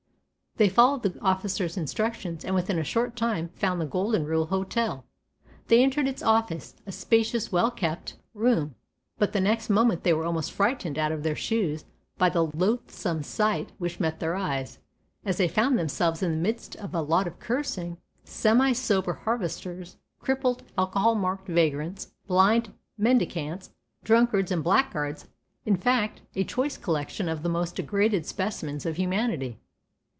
They 0.57 0.67
followed 0.67 1.03
the 1.03 1.17
officer's 1.21 1.77
instructions, 1.77 2.43
and 2.43 2.53
within 2.53 2.77
a 2.77 2.83
short 2.83 3.15
time 3.15 3.49
found 3.55 3.79
the 3.79 3.85
"Golden 3.85 4.25
Rule 4.25 4.47
Hotel". 4.47 5.05
They 5.69 5.81
entered 5.81 6.09
its 6.09 6.21
office, 6.21 6.75
a 6.85 6.91
spacious 6.91 7.53
well 7.53 7.71
kept 7.71 8.17
room, 8.33 8.75
but 9.17 9.31
the 9.31 9.39
next 9.39 9.69
moment 9.69 10.03
they 10.03 10.11
were 10.11 10.25
almost 10.25 10.51
frightened 10.51 10.99
out 10.99 11.13
of 11.13 11.23
their 11.23 11.37
shoes 11.37 11.85
by 12.17 12.27
the 12.31 12.43
loathsome 12.45 13.23
sight 13.23 13.71
which 13.77 14.01
met 14.01 14.19
their 14.19 14.35
eyes, 14.35 14.79
as 15.23 15.37
they 15.37 15.47
found 15.47 15.79
themselves 15.79 16.21
in 16.21 16.31
the 16.31 16.37
midst 16.37 16.75
of 16.75 16.93
a 16.93 17.01
lot 17.01 17.27
of 17.27 17.39
cursing, 17.39 17.97
semi 18.25 18.73
sober 18.73 19.13
harvesters; 19.13 19.95
crippled, 20.19 20.63
alcohol 20.77 21.15
marked 21.15 21.47
vagrants; 21.47 22.11
blind 22.27 22.73
mendicants; 22.97 23.71
drunkards 24.03 24.51
and 24.51 24.65
blackguards, 24.65 25.29
in 25.65 25.77
fact 25.77 26.21
a 26.35 26.43
choice 26.43 26.75
collection 26.75 27.29
of 27.29 27.41
the 27.41 27.49
most 27.49 27.77
degraded 27.77 28.25
specimens 28.25 28.85
of 28.85 28.97
humanity. 28.97 29.57